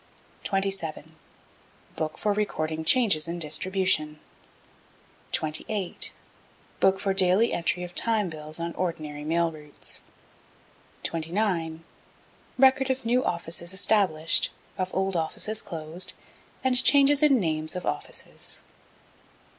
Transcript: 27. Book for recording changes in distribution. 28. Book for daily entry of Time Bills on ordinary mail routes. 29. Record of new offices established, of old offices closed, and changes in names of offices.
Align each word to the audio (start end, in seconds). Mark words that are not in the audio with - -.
27. 0.45 1.15
Book 1.95 2.17
for 2.17 2.33
recording 2.33 2.83
changes 2.83 3.27
in 3.27 3.37
distribution. 3.37 4.17
28. 5.31 6.11
Book 6.79 6.99
for 6.99 7.13
daily 7.13 7.53
entry 7.53 7.83
of 7.83 7.93
Time 7.93 8.27
Bills 8.27 8.59
on 8.59 8.73
ordinary 8.73 9.23
mail 9.23 9.51
routes. 9.51 10.01
29. 11.03 11.83
Record 12.57 12.89
of 12.89 13.05
new 13.05 13.23
offices 13.23 13.75
established, 13.75 14.49
of 14.75 14.91
old 14.91 15.15
offices 15.15 15.61
closed, 15.61 16.15
and 16.63 16.83
changes 16.83 17.21
in 17.21 17.39
names 17.39 17.75
of 17.75 17.85
offices. 17.85 18.59